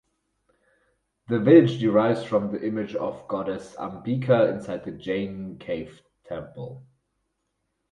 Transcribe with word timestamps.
The 1.27 1.37
village 1.37 1.79
derives 1.79 2.23
from 2.23 2.51
the 2.51 2.65
image 2.65 2.95
of 2.95 3.27
Goddess 3.27 3.75
Ambika 3.75 4.49
inside 4.51 4.83
the 4.83 4.91
Jain 4.93 5.59
cave 5.59 6.01
temple. 6.25 6.83